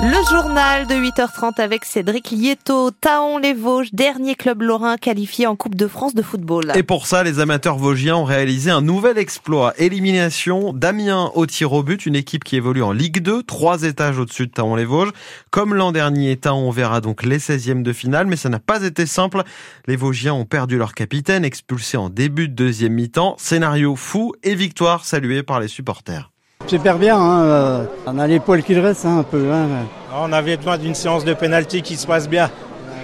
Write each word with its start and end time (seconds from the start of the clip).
Le 0.00 0.30
journal 0.30 0.86
de 0.86 0.94
8h30 0.94 1.60
avec 1.60 1.84
Cédric 1.84 2.30
Lieto, 2.30 2.92
Taon 2.92 3.38
les 3.38 3.52
Vosges, 3.52 3.92
dernier 3.92 4.36
club 4.36 4.62
lorrain 4.62 4.96
qualifié 4.96 5.48
en 5.48 5.56
Coupe 5.56 5.74
de 5.74 5.88
France 5.88 6.14
de 6.14 6.22
football. 6.22 6.70
Et 6.76 6.84
pour 6.84 7.08
ça, 7.08 7.24
les 7.24 7.40
amateurs 7.40 7.78
vosgiens 7.78 8.14
ont 8.14 8.24
réalisé 8.24 8.70
un 8.70 8.80
nouvel 8.80 9.18
exploit. 9.18 9.74
Élimination 9.76 10.72
d'Amiens 10.72 11.32
au 11.34 11.46
tir 11.46 11.72
au 11.72 11.82
but, 11.82 12.06
une 12.06 12.14
équipe 12.14 12.44
qui 12.44 12.54
évolue 12.54 12.84
en 12.84 12.92
Ligue 12.92 13.20
2, 13.20 13.42
trois 13.42 13.82
étages 13.82 14.20
au-dessus 14.20 14.46
de 14.46 14.52
Taon 14.52 14.76
les 14.76 14.84
Vosges. 14.84 15.10
Comme 15.50 15.74
l'an 15.74 15.90
dernier, 15.90 16.36
Taon 16.36 16.70
verra 16.70 17.00
donc 17.00 17.24
les 17.24 17.40
16e 17.40 17.82
de 17.82 17.92
finale, 17.92 18.28
mais 18.28 18.36
ça 18.36 18.48
n'a 18.48 18.60
pas 18.60 18.84
été 18.84 19.04
simple. 19.04 19.42
Les 19.88 19.96
Vosgiens 19.96 20.34
ont 20.34 20.44
perdu 20.44 20.78
leur 20.78 20.94
capitaine, 20.94 21.44
expulsé 21.44 21.96
en 21.96 22.08
début 22.08 22.48
de 22.48 22.54
deuxième 22.54 22.92
mi-temps. 22.92 23.34
Scénario 23.36 23.96
fou 23.96 24.32
et 24.44 24.54
victoire 24.54 25.04
saluée 25.04 25.42
par 25.42 25.58
les 25.58 25.68
supporters. 25.68 26.30
Super 26.68 26.98
bien, 26.98 27.16
hein, 27.16 27.44
euh, 27.44 27.84
on 28.06 28.18
a 28.18 28.26
l'épaule 28.26 28.62
qui 28.62 28.78
reste 28.78 29.06
hein, 29.06 29.20
un 29.20 29.22
peu. 29.22 29.50
Hein. 29.50 29.86
On 30.14 30.30
avait 30.34 30.58
besoin 30.58 30.76
d'une 30.76 30.94
séance 30.94 31.24
de 31.24 31.32
pénalty 31.32 31.80
qui 31.80 31.96
se 31.96 32.06
passe 32.06 32.28
bien. 32.28 32.50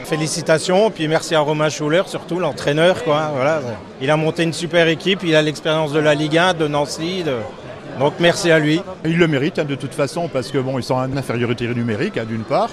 Félicitations, 0.05 0.91
puis 0.91 1.09
merci 1.09 1.35
à 1.35 1.41
Romain 1.41 1.71
Schuller, 1.71 2.03
surtout 2.05 2.39
l'entraîneur. 2.39 3.03
Quoi, 3.05 3.31
voilà. 3.35 3.63
Il 4.03 4.11
a 4.11 4.19
monté 4.19 4.43
une 4.43 4.53
super 4.53 4.87
équipe, 4.89 5.21
il 5.25 5.35
a 5.35 5.41
l'expérience 5.41 5.95
de 5.95 5.99
la 5.99 6.15
Ligue 6.15 6.37
1, 6.37 6.53
de 6.53 6.69
Nancy. 6.69 7.25
Donc 7.99 8.13
merci 8.21 8.51
à 8.51 8.59
lui. 8.59 8.83
Il 9.07 9.17
le 9.17 9.29
mérite 9.29 9.61
de 9.61 9.75
toute 9.77 9.95
façon 9.95 10.29
parce 10.29 10.51
que 10.51 10.59
bon, 10.59 10.79
ils 10.79 10.85
sont 10.85 10.97
en 10.97 11.17
infériorité 11.17 11.67
numérique 11.69 12.19
d'une 12.27 12.45
part. 12.45 12.69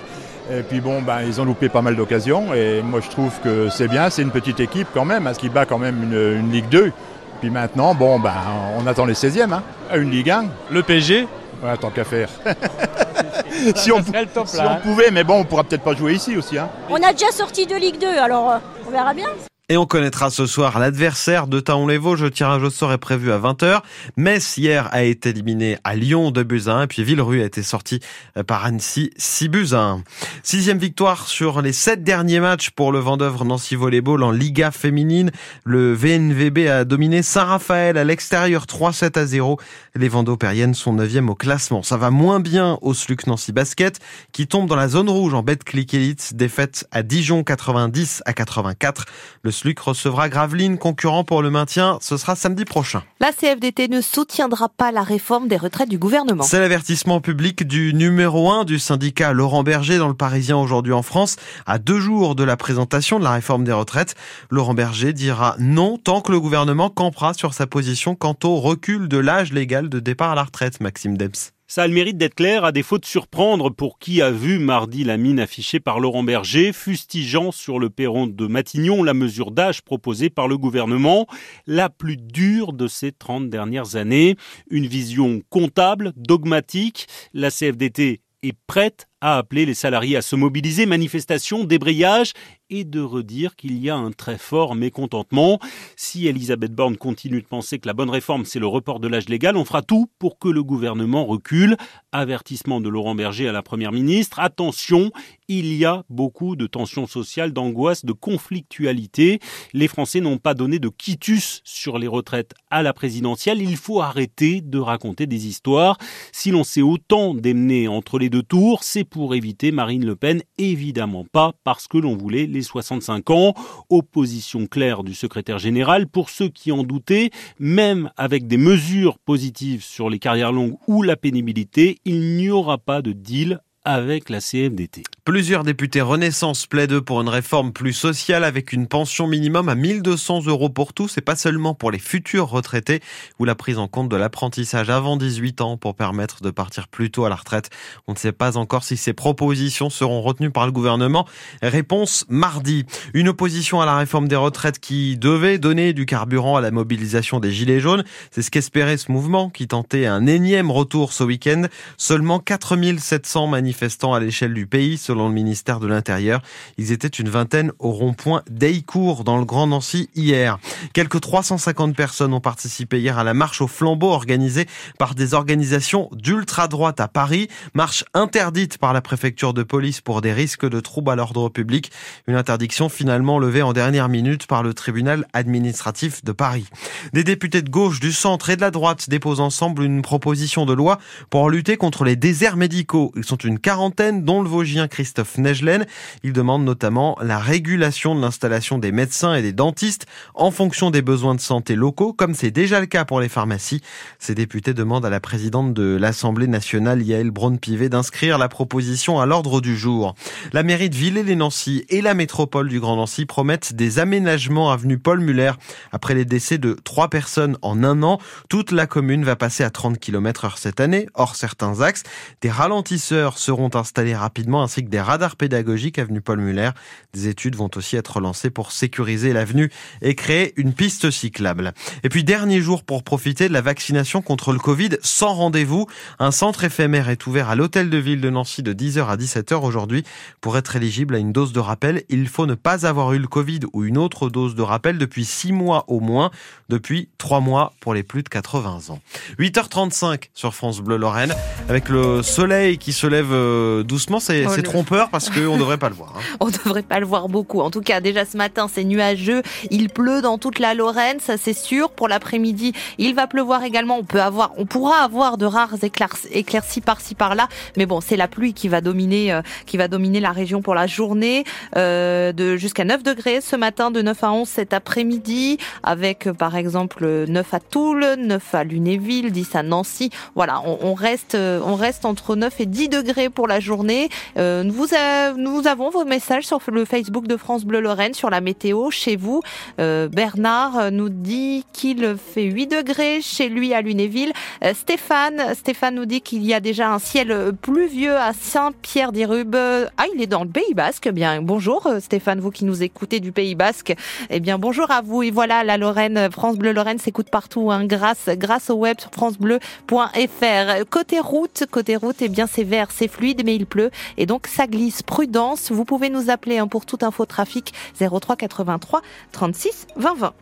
Et 0.52 0.62
puis 0.62 0.81
bon, 0.81 1.02
ben, 1.02 1.20
ils 1.26 1.39
ont 1.39 1.45
loupé 1.45 1.70
pas 1.70 1.81
mal 1.81 1.95
d'occasions. 1.95 2.53
Et 2.53 2.81
moi 2.81 3.00
je 3.02 3.09
trouve 3.09 3.31
que 3.42 3.70
c'est 3.70 3.88
bien, 3.88 4.09
c'est 4.09 4.23
une 4.23 4.31
petite 4.31 4.59
équipe 4.59 4.88
quand 4.94 5.05
même, 5.05 5.31
qui 5.38 5.48
bat 5.48 5.66
quand 5.66 5.80
même 5.80 6.03
une, 6.03 6.39
une 6.39 6.52
Ligue 6.52 6.67
2. 6.67 6.92
Puis 7.41 7.50
maintenant, 7.50 7.95
bon, 7.95 8.20
ben, 8.20 8.34
on 8.77 8.86
attend 8.86 9.05
les 9.05 9.16
16e, 9.16 9.52
hein, 9.52 9.63
à 9.90 9.98
une 9.98 10.12
Ligue 10.12 10.30
1. 10.30 10.45
Le 10.70 10.84
PSG 10.84 11.27
Ouais, 11.64 11.77
tant 11.77 11.90
qu'à 11.90 12.04
faire. 12.04 12.30
si, 13.76 13.91
on, 13.91 14.02
si 14.02 14.59
on, 14.59 14.76
pouvait, 14.81 15.12
mais 15.12 15.23
bon, 15.23 15.41
on 15.41 15.44
pourra 15.44 15.64
peut-être 15.64 15.84
pas 15.84 15.94
jouer 15.94 16.14
ici 16.14 16.38
aussi. 16.38 16.58
Hein. 16.58 16.70
On 16.90 16.95
a 16.95 17.12
déjà 17.14 17.31
sorti 17.31 17.67
de 17.67 17.75
Ligue 17.75 18.00
2, 18.00 18.08
alors 18.08 18.52
euh, 18.52 18.58
on 18.88 18.92
verra 18.92 19.14
bien. 19.14 19.30
Et 19.72 19.77
on 19.77 19.86
connaîtra 19.86 20.30
ce 20.30 20.47
soir 20.47 20.80
l'adversaire 20.80 21.47
de 21.47 21.61
Taon-les-Vosges. 21.61 22.23
Le 22.23 22.30
tirage 22.30 22.61
au 22.61 22.69
sort 22.69 22.91
est 22.91 22.97
prévu 22.97 23.31
à 23.31 23.39
20h. 23.39 23.80
Metz, 24.17 24.58
hier, 24.58 24.89
a 24.91 25.03
été 25.03 25.30
éliminé 25.30 25.78
à 25.86 25.95
Lyon 25.95 26.31
de 26.31 26.44
buts 26.44 26.63
1. 26.67 26.83
Et 26.83 26.88
puis 26.88 27.05
Villerue 27.05 27.41
a 27.41 27.45
été 27.45 27.63
sorti 27.63 28.02
par 28.47 28.66
Annecy 28.66 29.11
6 29.16 29.47
buts 29.47 29.67
1. 29.72 30.03
Sixième 30.44 30.78
victoire 30.78 31.25
sur 31.25 31.61
les 31.61 31.72
sept 31.72 32.03
derniers 32.03 32.41
matchs 32.41 32.72
pour 32.72 32.91
le 32.91 33.00
Vendœuvre 33.00 33.45
Nancy 33.45 33.78
Volleyball 33.78 34.23
en 34.23 34.31
Liga 34.31 34.72
féminine. 34.72 35.31
Le 35.63 35.94
VNVB 35.94 36.67
a 36.67 36.83
dominé 36.83 37.23
Saint-Raphaël 37.23 37.97
à 37.97 38.03
l'extérieur 38.03 38.66
3-7 38.66 39.17
à 39.17 39.25
0. 39.25 39.58
Les 39.95 40.09
Vendopériennes 40.09 40.73
sont 40.73 40.94
9e 40.94 41.30
au 41.30 41.35
classement. 41.35 41.81
Ça 41.81 41.95
va 41.95 42.09
moins 42.09 42.41
bien 42.41 42.78
au 42.81 42.94
Sluc 42.94 43.25
Nancy 43.25 43.53
Basket 43.53 44.02
qui 44.33 44.47
tombe 44.47 44.67
dans 44.67 44.75
la 44.75 44.89
zone 44.89 45.09
rouge 45.09 45.33
en 45.33 45.44
Betclic 45.44 45.94
Elite. 45.94 46.33
Défaite 46.35 46.89
à 46.91 47.03
Dijon 47.03 47.45
90 47.45 48.22
à 48.25 48.33
84. 48.33 49.06
Le 49.44 49.52
Luc 49.64 49.80
recevra 49.80 50.30
Gravelines, 50.30 50.78
concurrent 50.78 51.23
pour 51.23 51.42
le 51.42 51.50
maintien. 51.50 51.98
Ce 52.02 52.17
sera 52.17 52.36
samedi 52.36 52.66
prochain. 52.66 53.04
La 53.20 53.31
CFDT 53.31 53.88
ne 53.88 54.02
soutiendra 54.02 54.70
pas 54.70 54.92
la 54.92 55.03
réforme 55.03 55.48
des 55.48 55.58
retraites 55.58 55.90
du 55.90 55.98
gouvernement. 55.98 56.44
C'est 56.44 56.59
l'avertissement 56.59 57.22
public 57.22 57.68
du 57.68 57.94
numéro 57.94 58.52
1 58.52 58.66
du 58.66 58.80
syndicat 58.80 59.34
Laurent 59.34 59.64
Berger 59.64 59.98
dans 59.98 60.08
le 60.08 60.14
Parisien 60.14 60.58
aujourd'hui 60.58 60.94
en 60.94 61.03
France. 61.03 61.36
À 61.66 61.78
deux 61.78 62.00
jours 62.00 62.36
de 62.36 62.44
la 62.44 62.58
présentation 62.58 63.20
de 63.20 63.23
la 63.23 63.31
réforme 63.31 63.64
des 63.64 63.72
retraites, 63.72 64.16
Laurent 64.50 64.73
Berger 64.73 65.14
dira 65.14 65.56
non 65.59 65.98
tant 65.98 66.22
que 66.22 66.31
le 66.31 66.40
gouvernement 66.40 66.90
campera 66.90 67.34
sur 67.34 67.53
sa 67.53 67.68
position 67.68 68.16
quant 68.16 68.38
au 68.44 68.59
recul 68.59 69.08
de 69.08 69.18
l'âge 69.18 69.53
légal 69.53 69.90
de 69.90 70.00
départ 70.00 70.31
à 70.31 70.36
la 70.36 70.44
retraite, 70.44 70.81
Maxime 70.81 71.18
Debs. 71.18 71.52
Ça 71.72 71.83
a 71.83 71.88
le 71.88 71.94
mérite 71.94 72.17
d'être 72.17 72.36
clair, 72.36 72.66
à 72.66 72.73
défaut 72.73 72.97
de 72.97 73.05
surprendre 73.05 73.69
pour 73.69 73.97
qui 73.97 74.22
a 74.22 74.30
vu 74.30 74.59
mardi 74.59 75.05
la 75.05 75.16
mine 75.16 75.39
affichée 75.39 75.80
par 75.80 76.02
Laurent 76.02 76.22
Berger, 76.22 76.73
fustigeant 76.73 77.53
sur 77.53 77.80
le 77.80 77.89
perron 77.89 78.28
de 78.28 78.45
Matignon 78.45 79.03
la 79.03 79.13
mesure 79.13 79.52
d'âge 79.52 79.81
proposée 79.81 80.30
par 80.30 80.50
le 80.50 80.58
gouvernement, 80.58 81.28
la 81.68 81.88
plus 81.88 82.18
dure 82.18 82.73
de 82.73 82.90
ces 82.90 83.13
30 83.13 83.50
dernières 83.50 83.96
années. 83.96 84.35
Une 84.69 84.85
vision 84.85 85.40
comptable, 85.50 86.12
dogmatique. 86.18 87.07
La 87.34 87.50
CFDT 87.50 88.19
est 88.44 88.57
prête 88.67 89.07
à 89.22 89.38
appeler 89.38 89.66
les 89.66 89.74
salariés 89.74 90.18
à 90.18 90.22
se 90.22 90.36
mobiliser, 90.36 90.86
manifestation, 90.86 91.64
débrayage 91.64 92.34
et 92.72 92.84
de 92.86 93.02
redire 93.02 93.56
qu'il 93.56 93.78
y 93.78 93.90
a 93.90 93.96
un 93.96 94.12
très 94.12 94.38
fort 94.38 94.76
mécontentement. 94.76 95.59
Si 95.96 96.28
Elisabeth 96.28 96.74
Borne 96.74 96.98
continue 96.98 97.42
de 97.42 97.48
penser 97.48 97.80
que 97.80 97.88
la 97.88 97.94
bonne 97.94 98.09
réforme 98.09 98.46
c'est 98.46 98.59
le 98.59 98.68
report 98.68 99.00
de 99.00 99.08
l'âge 99.08 99.30
légal, 99.30 99.58
on 99.58 99.66
fera 99.66 99.82
tout 99.82 100.09
pour 100.18 100.40
que 100.40 100.48
le 100.48 100.64
gouvernement 100.64 101.26
recule. 101.26 101.76
Avertissement 102.14 102.82
de 102.82 102.90
Laurent 102.90 103.14
Berger 103.14 103.48
à 103.48 103.52
la 103.52 103.62
première 103.62 103.92
ministre. 103.92 104.40
Attention, 104.40 105.12
il 105.48 105.74
y 105.74 105.84
a 105.84 106.03
beaucoup 106.09 106.56
de 106.56 106.66
tensions 106.66 107.08
sociales, 107.08 107.52
d'angoisse, 107.52 108.06
de 108.06 108.14
conflictualité. 108.14 109.40
Les 109.74 109.90
Français 109.90 110.22
n'ont 110.22 110.38
pas 110.38 110.53
donné 110.53 110.80
de 110.80 110.88
quitus 110.90 111.62
sur 111.66 112.00
les 112.00 112.08
retraites 112.08 112.53
à 112.70 112.84
la 112.84 112.94
présidentielle. 112.94 113.62
Il 113.62 113.76
faut 113.76 114.02
arrêter 114.02 114.62
de 114.62 114.80
raconter 114.80 115.28
des 115.28 115.48
histoires. 115.48 115.98
Si 116.32 116.52
l'on 116.52 116.64
sait 116.64 116.82
autant 116.82 117.34
démener 117.34 117.90
entre 117.90 118.18
les 118.18 118.30
deux 118.30 118.44
tours, 118.44 118.84
c'est 118.84 119.03
pour 119.11 119.35
éviter 119.35 119.72
Marine 119.72 120.05
Le 120.05 120.16
Pen, 120.16 120.41
évidemment 120.57 121.25
pas 121.31 121.51
parce 121.63 121.88
que 121.88 121.97
l'on 121.97 122.16
voulait 122.16 122.47
les 122.47 122.63
65 122.63 123.29
ans. 123.29 123.53
Opposition 123.89 124.66
claire 124.66 125.03
du 125.03 125.13
secrétaire 125.13 125.59
général. 125.59 126.07
Pour 126.07 126.29
ceux 126.29 126.47
qui 126.47 126.72
en 126.72 126.83
doutaient, 126.83 127.29
même 127.59 128.09
avec 128.17 128.47
des 128.47 128.57
mesures 128.57 129.19
positives 129.19 129.83
sur 129.83 130.09
les 130.09 130.17
carrières 130.17 130.53
longues 130.53 130.77
ou 130.88 131.03
la 131.03 131.17
pénibilité, 131.17 131.99
il 132.05 132.38
n'y 132.38 132.49
aura 132.49 132.77
pas 132.77 133.01
de 133.01 133.11
deal 133.11 133.59
avec 133.84 134.30
la 134.30 134.40
CFDT. 134.40 135.03
Plusieurs 135.24 135.64
députés 135.64 136.02
Renaissance 136.02 136.68
plaident 136.68 137.00
pour 137.00 137.22
une 137.22 137.30
réforme 137.30 137.74
plus 137.74 137.94
sociale 137.94 138.44
avec 138.44 138.74
une 138.74 138.88
pension 138.88 139.28
minimum 139.28 139.69
à 139.69 139.75
1200 139.75 140.46
euros 140.46 140.69
pour 140.69 140.94
tous 140.94 141.18
et 141.18 141.22
pas 141.22 141.36
seulement 141.36 141.74
pour 141.74 141.90
les 141.90 142.00
futurs 142.00 142.50
retraités 142.50 143.02
ou 143.40 143.46
la 143.46 143.56
prise 143.56 143.78
en 143.78 143.88
compte 143.88 144.09
de 144.09 144.16
l'apprentissage 144.16 144.90
avant 144.90 145.18
18 145.18 145.62
ans 145.62 145.78
pour 145.78 145.96
permettre 145.96 146.41
de 146.41 146.52
partir 146.52 146.88
plus 146.88 147.12
tôt 147.12 147.25
à 147.25 147.30
la 147.30 147.36
retraite. 147.36 147.70
On 148.08 148.14
ne 148.14 148.18
sait 148.18 148.31
pas 148.31 148.58
encore 148.58 148.84
si 148.84 148.97
ces 148.97 149.14
propositions 149.14 149.90
seront 149.90 150.22
retenues 150.22 150.52
par 150.52 150.66
le 150.66 150.72
gouvernement. 150.72 151.28
Réponse 151.62 152.25
mardi. 152.30 152.86
Une 153.14 153.30
opposition 153.30 153.81
à 153.81 153.86
la 153.86 153.96
réforme 153.96 154.28
des 154.28 154.36
retraites 154.36 154.80
qui 154.80 155.18
devait 155.18 155.58
donner 155.58 155.94
du 155.94 156.06
carburant 156.06 156.56
à 156.58 156.62
la 156.62 156.72
mobilisation 156.72 157.40
des 157.40 157.52
Gilets 157.52 157.80
jaunes. 157.80 158.03
C'est 158.30 158.41
ce 158.41 158.52
qu'espérait 158.52 158.97
ce 158.97 159.12
mouvement 159.12 159.50
qui 159.50 159.68
tentait 159.68 160.06
un 160.06 160.28
énième 160.28 160.70
retour 160.72 161.14
ce 161.14 161.24
week-end. 161.24 161.64
Seulement 161.97 162.40
4700 162.40 163.47
manifestants 163.47 163.71
à 164.14 164.20
l'échelle 164.20 164.54
du 164.54 164.68
pays 164.68 164.98
selon 164.98 165.28
le 165.28 165.34
ministère 165.34 165.80
de 165.80 165.88
l'Intérieur. 165.88 166.42
Ils 166.78 166.92
étaient 166.92 167.08
une 167.08 167.30
vingtaine 167.30 167.72
au 167.80 167.92
rond-point 167.92 168.44
d'Eicourt 168.50 169.24
dans 169.24 169.38
le 169.38 169.46
Grand 169.46 169.68
Nancy 169.68 170.09
hier. 170.16 170.59
Quelques 170.94 171.20
350 171.20 171.96
personnes 171.96 172.34
ont 172.34 172.42
participé 172.42 173.00
hier 173.00 173.18
à 173.18 173.24
la 173.24 173.34
marche 173.34 173.62
au 173.62 173.68
flambeau 173.68 174.09
organisée 174.09 174.68
par 174.98 175.16
des 175.16 175.34
organisations 175.34 176.09
d'ultra-droite 176.12 177.00
à 177.00 177.08
Paris. 177.08 177.48
Marche 177.74 178.04
interdite 178.14 178.78
par 178.78 178.94
la 178.94 179.02
préfecture 179.02 179.54
de 179.54 179.64
police 179.64 180.02
pour 180.02 180.22
des 180.22 180.34
risques 180.34 180.68
de 180.68 180.80
troubles 180.80 181.12
à 181.12 181.16
l'ordre 181.16 181.50
public. 181.50 181.92
Une 182.28 182.36
interdiction 182.36 182.90
finalement 182.90 183.40
levée 183.40 183.62
en 183.62 183.74
dernière 183.74 184.09
minute 184.09 184.48
par 184.48 184.64
le 184.64 184.74
tribunal 184.74 185.28
administratif 185.34 186.24
de 186.24 186.32
Paris. 186.32 186.66
Des 187.14 187.24
députés 187.24 187.62
de 187.62 187.70
gauche, 187.70 188.00
du 188.00 188.12
centre 188.12 188.50
et 188.50 188.56
de 188.56 188.62
la 188.62 188.72
droite 188.72 189.09
déposent 189.09 189.40
ensemble 189.40 189.84
une 189.84 190.02
proposition 190.02 190.66
de 190.66 190.74
loi 190.74 191.00
pour 191.30 191.50
lutter 191.50 191.78
contre 191.78 192.03
les 192.03 192.16
déserts 192.16 192.58
médicaux. 192.58 193.12
Ils 193.16 193.24
sont 193.24 193.38
une 193.38 193.59
quarantaine, 193.61 194.25
dont 194.25 194.41
le 194.41 194.49
Vosgien 194.49 194.88
Christophe 194.88 195.38
Neigelen. 195.38 195.85
Il 196.23 196.33
demande 196.33 196.66
notamment 196.66 197.17
la 197.22 197.39
régulation 197.39 198.16
de 198.16 198.22
l'installation 198.22 198.77
des 198.77 198.91
médecins 198.91 199.33
et 199.35 199.41
des 199.41 199.53
dentistes 199.53 200.05
en 200.33 200.51
fonction 200.51 200.91
des 200.91 201.01
besoins 201.01 201.35
de 201.35 201.41
santé 201.41 201.75
locaux, 201.75 202.13
comme 202.13 202.33
c'est 202.33 202.51
déjà 202.51 202.79
le 202.79 202.85
cas 202.85 203.05
pour 203.05 203.22
les 203.22 203.29
pharmacies. 203.29 203.81
Ces 204.19 204.35
députés 204.35 204.73
demandent 204.73 205.05
à 205.05 205.09
la 205.09 205.19
présidente 205.19 205.73
de 205.73 205.95
l'Assemblée 205.95 206.47
nationale, 206.47 207.01
Yael 207.01 207.31
Braun-Pivet, 207.31 207.89
d'inscrire 207.89 208.38
la 208.38 208.49
proposition 208.49 209.19
à 209.19 209.25
l'ordre 209.25 209.61
du 209.61 209.78
jour. 209.78 210.16
La 210.53 210.64
mairie 210.64 210.90
de 210.90 210.96
Villers-les-Nancy 210.96 211.85
et 211.90 212.02
la 212.02 212.14
métropole 212.14 212.69
du 212.69 212.79
Grand 212.79 212.96
Nancy 212.96 213.25
promettent 213.25 213.73
des 213.73 213.99
aménagements 213.99 214.72
avenue 214.72 214.97
Paul 214.97 215.19
Muller. 215.19 215.52
Après 215.91 216.14
les 216.14 216.25
décès 216.25 216.57
de 216.57 216.75
trois 216.84 217.09
personnes 217.09 217.57
en 217.61 217.84
un 217.84 218.03
an, 218.03 218.19
toute 218.49 218.72
la 218.72 218.87
commune 218.87 219.23
va 219.23 219.35
passer 219.35 219.64
à 219.64 219.69
30 219.69 219.99
km 219.99 220.46
heure 220.46 220.57
cette 220.57 220.79
année, 220.79 221.07
hors 221.14 221.35
certains 221.35 221.81
axes. 221.81 222.03
Des 222.41 222.49
ralentisseurs 222.49 223.37
seront 223.52 223.76
installés 223.76 224.16
rapidement 224.16 224.64
ainsi 224.64 224.82
que 224.82 224.90
des 224.90 225.02
radars 225.02 225.36
pédagogiques 225.36 226.00
avenue 226.00 226.22
Paul 226.22 226.40
Muller. 226.40 226.70
Des 227.12 227.28
études 227.28 227.58
vont 227.58 227.70
aussi 227.76 227.98
être 227.98 228.22
lancées 228.22 228.50
pour 228.50 228.72
sécuriser 228.72 229.34
l'avenue 229.34 229.70
et 230.02 230.16
créer 230.16 230.53
une 230.56 230.72
piste 230.72 231.12
cyclable. 231.12 231.74
Et 232.06 232.08
puis 232.08 232.24
dernier 232.24 232.62
jour 232.62 232.86
pour 232.86 233.03
profiter 233.03 233.50
de 233.50 233.53
la 233.53 233.59
vaccination 233.59 234.22
contre 234.22 234.53
le 234.53 234.59
Covid 234.59 234.92
sans 235.02 235.34
rendez-vous. 235.34 235.86
Un 236.18 236.32
centre 236.32 236.64
éphémère 236.64 237.09
est 237.09 237.28
ouvert 237.28 237.50
à 237.50 237.56
l'hôtel 237.56 237.90
de 237.90 237.98
ville 237.98 238.22
de 238.22 238.30
Nancy 238.30 238.64
de 238.64 238.72
10h 238.72 239.06
à 239.08 239.18
17h 239.18 239.56
aujourd'hui. 239.56 240.06
Pour 240.40 240.58
être 240.58 240.78
éligible 240.78 241.16
à 241.16 241.18
une 241.18 241.34
dose 241.34 241.52
de 241.52 241.59
rappel, 241.59 242.03
il 242.08 242.30
faut 242.30 242.46
ne 242.46 242.56
pas 242.56 242.86
avoir 242.88 243.12
eu 243.12 243.20
le 243.20 243.28
Covid 243.28 243.59
ou 243.74 243.84
une 243.84 243.98
autre 243.98 244.30
dose 244.30 244.56
de 244.56 244.62
rappel 244.62 244.98
depuis 244.98 245.26
6 245.26 245.52
mois 245.52 245.84
au 245.90 246.00
moins, 246.00 246.32
depuis 246.70 247.09
3 247.18 247.42
mois 247.42 247.74
pour 247.82 247.94
les 247.94 248.03
plus 248.03 248.24
de 248.24 248.30
80 248.30 248.94
ans. 248.94 249.02
8h35 249.40 250.30
sur 250.34 250.56
France 250.56 250.80
Bleu 250.80 250.96
Lorraine 250.96 251.36
avec 251.68 251.90
le 251.90 252.24
soleil 252.24 252.78
qui 252.78 252.94
se 252.94 253.08
lève 253.08 253.34
euh, 253.41 253.84
doucement, 253.84 254.20
c'est 254.20 254.46
Oh, 254.47 254.61
trompeur 254.61 255.09
parce 255.09 255.29
qu'on 255.29 255.53
ne 255.55 255.59
devrait 255.59 255.78
pas 255.78 255.90
le 255.90 255.96
voir. 255.96 256.13
hein. 256.17 256.22
On 256.39 256.50
devrait 256.50 256.84
pas 256.84 257.00
le 257.00 257.05
voir 257.05 257.27
beaucoup. 257.29 257.60
En 257.62 257.72
tout 257.72 257.82
cas, 257.82 258.00
déjà 258.01 258.25
ce 258.25 258.38
matin, 258.38 258.67
c'est 258.72 258.84
nuageux. 258.84 259.41
Il 259.70 259.89
pleut 259.89 260.22
dans 260.22 260.38
toute 260.38 260.60
la 260.60 260.74
Lorraine, 260.74 261.20
ça 261.20 261.38
c'est 261.38 261.53
sûr. 261.53 261.91
Pour 261.91 262.08
l'après-midi, 262.08 262.74
il 262.98 263.15
va 263.15 263.27
pleuvoir 263.27 263.63
également. 263.63 263.98
On 263.98 264.03
peut 264.03 264.22
avoir, 264.22 264.51
on 264.58 264.65
pourra 264.65 264.98
avoir 265.03 265.38
de 265.38 265.46
rares 265.46 265.75
éclairci- 265.84 266.27
éclaircies 266.32 266.82
par-ci 266.82 267.15
par-là. 267.15 267.48
Mais 267.77 267.86
bon, 267.86 268.01
c'est 268.01 268.17
la 268.17 268.27
pluie 268.27 268.53
qui 268.53 268.67
va 268.67 268.82
dominer, 268.82 269.34
euh, 269.34 269.41
qui 269.65 269.77
va 269.77 269.88
dominer 269.88 270.20
la 270.20 270.32
région 270.32 270.62
pour 270.62 270.75
la 270.75 270.88
journée. 270.88 271.43
Euh, 271.77 272.32
de 272.34 272.55
jusqu'à 272.58 272.86
9 272.86 273.03
degrés 273.03 273.41
ce 273.41 273.55
matin, 273.55 273.91
de 273.91 274.01
9 274.01 274.24
à 274.24 274.32
11 274.32 274.48
cet 274.48 274.74
après-midi, 274.74 275.58
avec 275.84 276.27
euh, 276.27 276.34
par 276.34 276.55
exemple 276.55 277.25
9 277.27 277.53
à 277.53 277.60
Toul, 277.60 278.05
9 278.17 278.55
à 278.55 278.63
Lunéville, 278.63 279.32
10 279.32 279.55
à 279.55 279.63
Nancy. 279.63 280.10
Voilà, 280.36 280.62
on, 280.65 280.77
on 280.82 280.93
reste, 280.93 281.36
euh, 281.36 281.60
on 281.65 281.75
reste 281.75 282.05
entre 282.05 282.36
9 282.36 282.60
et 282.62 282.65
10 282.65 282.89
degrés 282.89 283.29
pour 283.31 283.48
la 283.48 283.60
journée. 283.60 284.10
Euh, 284.38 284.63
vous 284.67 284.88
a- 284.95 285.33
nous 285.33 285.67
avons 285.67 285.89
vos 285.89 286.05
messages 286.05 286.45
sur 286.45 286.60
le 286.72 286.86
Facebook 286.86 287.27
de 287.27 287.38
France 287.38 287.63
Bleu 287.65 287.79
Lorraine 287.81 288.13
sur 288.13 288.29
la 288.29 288.41
météo 288.41 288.89
chez 288.91 289.15
vous. 289.15 289.41
Euh, 289.79 290.07
Bernard 290.07 290.91
nous 290.91 291.10
dit 291.10 291.65
qu'il 291.74 292.15
fait 292.17 292.43
8 292.43 292.67
degrés 292.67 293.22
chez 293.22 293.50
lui 293.50 293.74
à 293.74 293.81
Lunéville. 293.81 294.33
Euh, 294.63 294.74
Stéphane, 294.74 295.53
Stéphane 295.55 295.95
nous 295.95 296.05
dit 296.05 296.22
qu'il 296.22 296.45
y 296.45 296.53
a 296.53 296.60
déjà 296.60 296.91
un 296.91 297.00
ciel 297.00 297.51
pluvieux 297.62 298.15
à 298.17 298.33
Saint-Pierre-des-Rubes. 298.33 299.55
Ah, 299.55 300.05
il 300.15 300.22
est 300.22 300.27
dans 300.27 300.43
le 300.43 300.50
Pays 300.50 300.74
Basque. 300.74 301.07
Eh 301.07 301.12
Bien, 301.12 301.41
bonjour 301.41 301.88
euh, 301.88 302.00
Stéphane, 302.00 302.39
vous 302.39 302.51
qui 302.51 302.65
nous 302.65 302.83
écoutez 302.83 303.19
du 303.19 303.31
Pays 303.31 303.55
Basque. 303.55 303.95
Eh 304.29 304.39
bien, 304.39 304.57
bonjour 304.57 304.89
à 304.91 305.01
vous. 305.01 305.24
Et 305.24 305.31
voilà, 305.31 305.63
la 305.63 305.77
Lorraine, 305.77 306.29
France 306.31 306.57
Bleu 306.57 306.72
Lorraine 306.74 307.00
s'écoute 307.00 307.29
partout, 307.29 307.72
hein, 307.72 307.86
grâce, 307.86 308.29
grâce 308.29 308.69
au 308.69 308.75
web 308.75 309.00
sur 309.00 309.12
francebleu.fr. 309.12 310.86
Côté 310.89 311.19
route, 311.19 311.63
côté 311.72 311.95
route, 311.95 312.17
eh 312.22 312.29
bien, 312.29 312.48
c'est 312.48 312.63
vert, 312.63 312.88
c'est 312.91 313.07
mais 313.44 313.56
il 313.56 313.65
pleut. 313.65 313.91
Et 314.18 314.25
donc, 314.25 314.48
ça 314.48 314.68
glisse. 314.68 315.03
Prudence. 315.03 315.72
Vous 315.72 315.86
pouvez 315.86 316.10
nous 316.10 316.29
appeler 316.29 316.58
hein, 316.58 316.68
pour 316.68 316.86
toute 316.86 317.03
info 317.03 317.25
trafic 317.25 317.74
03 318.00 318.36
83 318.36 319.01
36 319.32 319.88
20 319.96 320.15
20. 320.15 320.34